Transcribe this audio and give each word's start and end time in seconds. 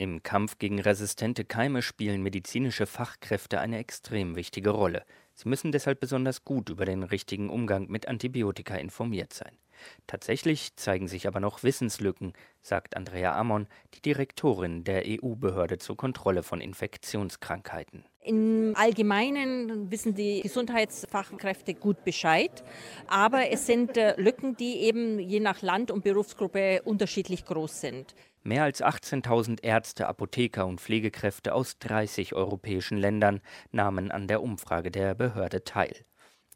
Im 0.00 0.22
Kampf 0.22 0.58
gegen 0.58 0.78
resistente 0.80 1.44
Keime 1.44 1.82
spielen 1.82 2.22
medizinische 2.22 2.86
Fachkräfte 2.86 3.58
eine 3.58 3.78
extrem 3.78 4.36
wichtige 4.36 4.70
Rolle. 4.70 5.04
Sie 5.34 5.48
müssen 5.48 5.72
deshalb 5.72 5.98
besonders 5.98 6.44
gut 6.44 6.68
über 6.68 6.84
den 6.84 7.02
richtigen 7.02 7.50
Umgang 7.50 7.88
mit 7.88 8.06
Antibiotika 8.06 8.76
informiert 8.76 9.32
sein. 9.32 9.58
Tatsächlich 10.06 10.76
zeigen 10.76 11.08
sich 11.08 11.26
aber 11.26 11.40
noch 11.40 11.62
Wissenslücken, 11.62 12.32
sagt 12.62 12.96
Andrea 12.96 13.38
Ammon, 13.38 13.66
die 13.94 14.02
Direktorin 14.02 14.84
der 14.84 15.04
EU-Behörde 15.06 15.78
zur 15.78 15.96
Kontrolle 15.96 16.42
von 16.42 16.60
Infektionskrankheiten. 16.60 18.04
Im 18.20 18.74
Allgemeinen 18.76 19.90
wissen 19.90 20.14
die 20.14 20.42
Gesundheitsfachkräfte 20.42 21.74
gut 21.74 22.04
Bescheid, 22.04 22.62
aber 23.06 23.50
es 23.50 23.66
sind 23.66 23.96
äh, 23.96 24.20
Lücken, 24.20 24.56
die 24.56 24.80
eben 24.80 25.18
je 25.18 25.40
nach 25.40 25.62
Land 25.62 25.90
und 25.90 26.04
Berufsgruppe 26.04 26.82
unterschiedlich 26.82 27.46
groß 27.46 27.80
sind. 27.80 28.14
Mehr 28.42 28.64
als 28.64 28.82
18.000 28.82 29.62
Ärzte, 29.62 30.06
Apotheker 30.06 30.66
und 30.66 30.80
Pflegekräfte 30.80 31.54
aus 31.54 31.78
30 31.78 32.34
europäischen 32.34 32.98
Ländern 32.98 33.40
nahmen 33.72 34.10
an 34.10 34.26
der 34.26 34.42
Umfrage 34.42 34.90
der 34.90 35.14
Behörde 35.14 35.64
teil. 35.64 35.94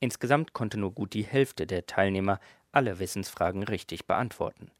Insgesamt 0.01 0.53
konnte 0.53 0.79
nur 0.79 0.93
gut 0.93 1.15
die 1.15 1.25
Hälfte 1.25 1.67
der 1.67 1.87
Teilnehmer 1.87 2.41
alle 2.73 2.99
Wissensfragen 2.99 3.63
richtig 3.63 4.07
beantworten. 4.07 4.71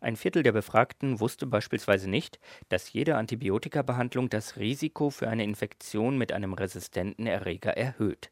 Ein 0.00 0.16
Viertel 0.16 0.42
der 0.42 0.52
Befragten 0.52 1.20
wusste 1.20 1.46
beispielsweise 1.46 2.08
nicht, 2.08 2.38
dass 2.68 2.92
jede 2.92 3.16
Antibiotikabehandlung 3.16 4.28
das 4.28 4.56
Risiko 4.56 5.10
für 5.10 5.28
eine 5.28 5.44
Infektion 5.44 6.18
mit 6.18 6.32
einem 6.32 6.52
resistenten 6.52 7.26
Erreger 7.26 7.76
erhöht. 7.76 8.30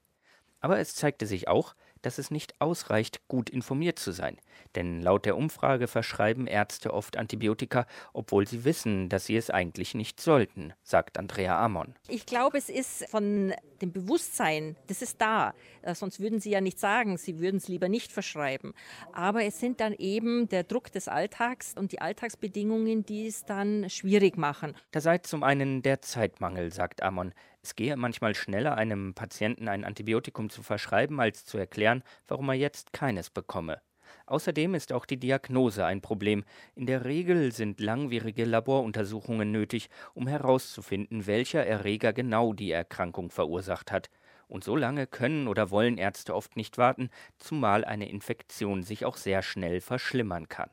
Aber 0.60 0.79
es 0.79 0.95
zeigte 0.95 1.27
sich 1.27 1.48
auch, 1.48 1.74
dass 2.03 2.19
es 2.19 2.31
nicht 2.31 2.55
ausreicht, 2.61 3.27
gut 3.29 3.51
informiert 3.51 3.99
zu 3.99 4.13
sein. 4.13 4.39
Denn 4.75 5.03
laut 5.03 5.27
der 5.27 5.37
Umfrage 5.37 5.89
verschreiben 5.89 6.47
Ärzte 6.47 6.93
oft 6.95 7.17
Antibiotika, 7.17 7.87
obwohl 8.13 8.47
sie 8.47 8.65
wissen, 8.65 9.09
dass 9.09 9.27
sie 9.27 9.37
es 9.37 9.51
eigentlich 9.51 9.95
nicht 9.95 10.21
sollten, 10.21 10.73
sagt 10.83 11.19
Andrea 11.19 11.63
Amon. 11.63 11.95
Ich 12.09 12.27
glaube, 12.27 12.59
es 12.59 12.69
ist 12.69 13.09
von 13.09 13.53
dem 13.81 13.93
Bewusstsein, 13.93 14.77
das 14.87 15.02
ist 15.02 15.21
da. 15.21 15.55
Äh, 15.83 15.95
sonst 15.95 16.21
würden 16.21 16.41
sie 16.41 16.51
ja 16.51 16.61
nicht 16.61 16.79
sagen, 16.79 17.16
sie 17.16 17.41
würden 17.41 17.57
es 17.57 17.69
lieber 17.69 17.89
nicht 17.89 18.13
verschreiben. 18.13 18.74
Aber 19.13 19.45
es 19.45 19.59
sind 19.59 19.80
dann 19.80 19.95
eben 19.95 20.49
der 20.49 20.65
Druck 20.65 20.93
des 20.93 21.09
Alltags 21.09 21.74
und 21.77 21.93
die 21.93 22.01
Alltagsbedingungen, 22.01 23.05
die 23.05 23.27
es 23.27 23.45
dann 23.45 23.89
schwierig 23.89 24.37
machen. 24.37 24.74
Da 24.91 25.01
sei 25.01 25.19
zum 25.19 25.43
einen 25.43 25.83
der 25.83 26.02
Zeitmangel, 26.02 26.73
sagt 26.73 27.02
Amon. 27.02 27.33
Es 27.63 27.75
gehe 27.75 27.97
manchmal 27.97 28.35
schneller, 28.35 28.77
einem 28.77 29.15
Patienten 29.15 29.69
ein 29.69 29.85
Antibiotikum 29.85 30.49
zu 30.49 30.63
verschreiben, 30.63 31.21
als 31.21 31.45
zu 31.45 31.59
erklären, 31.59 32.02
warum 32.27 32.49
er 32.49 32.55
jetzt 32.55 32.93
keines 32.93 33.29
bekomme. 33.29 33.83
Außerdem 34.27 34.75
ist 34.75 34.93
auch 34.93 35.07
die 35.07 35.19
Diagnose 35.19 35.85
ein 35.85 36.01
Problem. 36.01 36.45
In 36.75 36.87
der 36.87 37.05
Regel 37.05 37.52
sind 37.52 37.80
langwierige 37.80 38.45
Laboruntersuchungen 38.45 39.52
nötig, 39.52 39.89
um 40.15 40.27
herauszufinden, 40.27 41.27
welcher 41.27 41.67
Erreger 41.67 42.13
genau 42.13 42.52
die 42.52 42.71
Erkrankung 42.71 43.30
verursacht 43.30 43.93
hat. 43.93 44.09
Und 44.49 44.65
so 44.65 44.74
lange 44.74 45.07
können 45.07 45.47
oder 45.47 45.71
wollen 45.71 45.99
Ärzte 45.99 46.35
oft 46.35 46.57
nicht 46.57 46.79
warten, 46.79 47.11
zumal 47.39 47.85
eine 47.85 48.09
Infektion 48.09 48.83
sich 48.83 49.05
auch 49.05 49.17
sehr 49.17 49.43
schnell 49.43 49.80
verschlimmern 49.80 50.49
kann. 50.49 50.71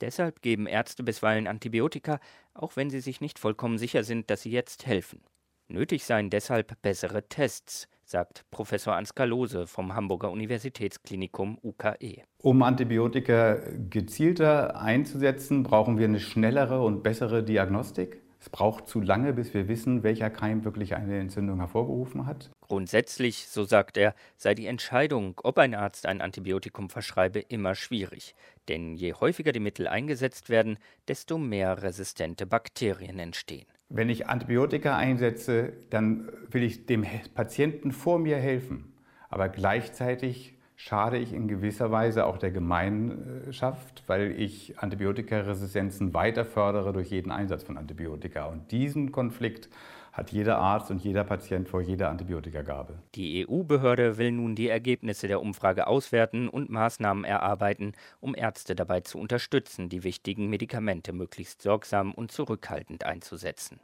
Deshalb 0.00 0.42
geben 0.42 0.66
Ärzte 0.66 1.02
bisweilen 1.02 1.46
Antibiotika, 1.46 2.18
auch 2.54 2.76
wenn 2.76 2.90
sie 2.90 3.00
sich 3.00 3.20
nicht 3.20 3.38
vollkommen 3.38 3.78
sicher 3.78 4.04
sind, 4.04 4.30
dass 4.30 4.42
sie 4.42 4.50
jetzt 4.50 4.86
helfen. 4.86 5.22
Nötig 5.68 6.04
seien 6.04 6.28
deshalb 6.28 6.80
bessere 6.82 7.26
Tests, 7.28 7.88
sagt 8.04 8.44
Professor 8.50 8.94
Ansgar 8.94 9.26
Lose 9.26 9.66
vom 9.66 9.94
Hamburger 9.94 10.30
Universitätsklinikum 10.30 11.58
UKE. 11.62 12.22
Um 12.42 12.62
Antibiotika 12.62 13.58
gezielter 13.88 14.78
einzusetzen, 14.78 15.62
brauchen 15.62 15.96
wir 15.96 16.04
eine 16.04 16.20
schnellere 16.20 16.82
und 16.82 17.02
bessere 17.02 17.42
Diagnostik. 17.42 18.20
Es 18.38 18.50
braucht 18.50 18.88
zu 18.88 19.00
lange, 19.00 19.32
bis 19.32 19.54
wir 19.54 19.68
wissen, 19.68 20.02
welcher 20.02 20.28
Keim 20.28 20.66
wirklich 20.66 20.94
eine 20.94 21.18
Entzündung 21.18 21.60
hervorgerufen 21.60 22.26
hat. 22.26 22.50
Grundsätzlich, 22.60 23.48
so 23.48 23.64
sagt 23.64 23.96
er, 23.96 24.14
sei 24.36 24.54
die 24.54 24.66
Entscheidung, 24.66 25.40
ob 25.42 25.56
ein 25.56 25.74
Arzt 25.74 26.04
ein 26.04 26.20
Antibiotikum 26.20 26.90
verschreibe, 26.90 27.40
immer 27.40 27.74
schwierig. 27.74 28.34
Denn 28.68 28.96
je 28.96 29.14
häufiger 29.14 29.52
die 29.52 29.60
Mittel 29.60 29.88
eingesetzt 29.88 30.50
werden, 30.50 30.76
desto 31.08 31.38
mehr 31.38 31.82
resistente 31.82 32.44
Bakterien 32.44 33.18
entstehen. 33.18 33.64
Wenn 33.96 34.08
ich 34.08 34.26
Antibiotika 34.26 34.96
einsetze, 34.96 35.72
dann 35.90 36.28
will 36.50 36.64
ich 36.64 36.86
dem 36.86 37.06
Patienten 37.32 37.92
vor 37.92 38.18
mir 38.18 38.38
helfen. 38.38 38.92
Aber 39.28 39.48
gleichzeitig 39.48 40.53
schade 40.76 41.18
ich 41.18 41.32
in 41.32 41.48
gewisser 41.48 41.90
Weise 41.90 42.26
auch 42.26 42.38
der 42.38 42.50
Gemeinschaft, 42.50 44.02
weil 44.06 44.32
ich 44.38 44.78
Antibiotikaresistenzen 44.78 46.14
weiter 46.14 46.44
fördere 46.44 46.92
durch 46.92 47.10
jeden 47.10 47.30
Einsatz 47.30 47.62
von 47.62 47.78
Antibiotika. 47.78 48.46
Und 48.46 48.70
diesen 48.72 49.12
Konflikt 49.12 49.68
hat 50.14 50.30
jeder 50.30 50.58
Arzt 50.58 50.90
und 50.92 51.02
jeder 51.02 51.24
Patient 51.24 51.68
vor 51.68 51.80
jeder 51.80 52.08
Antibiotikagabe. 52.08 52.94
Die 53.16 53.44
EU-Behörde 53.46 54.16
will 54.16 54.30
nun 54.30 54.54
die 54.54 54.68
Ergebnisse 54.68 55.26
der 55.26 55.40
Umfrage 55.40 55.88
auswerten 55.88 56.48
und 56.48 56.70
Maßnahmen 56.70 57.24
erarbeiten, 57.24 57.92
um 58.20 58.34
Ärzte 58.36 58.76
dabei 58.76 59.00
zu 59.00 59.18
unterstützen, 59.18 59.88
die 59.88 60.04
wichtigen 60.04 60.48
Medikamente 60.48 61.12
möglichst 61.12 61.62
sorgsam 61.62 62.14
und 62.14 62.30
zurückhaltend 62.30 63.04
einzusetzen. 63.04 63.80